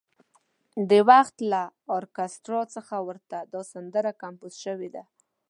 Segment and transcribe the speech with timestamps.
[0.89, 1.61] د وخت له
[1.97, 5.03] ارکستر څخه ورته دا سندره کمپوز شوې ده.